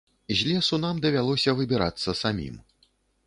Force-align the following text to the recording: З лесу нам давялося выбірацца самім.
З 0.37 0.45
лесу 0.51 0.79
нам 0.85 1.01
давялося 1.03 1.55
выбірацца 1.59 2.17
самім. 2.25 2.59